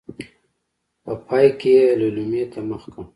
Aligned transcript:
په 1.03 1.13
پای 1.25 1.47
کې 1.59 1.71
يې 1.77 1.87
ليلما 1.99 2.43
ته 2.51 2.59
مخ 2.69 2.83
کړ. 2.93 3.03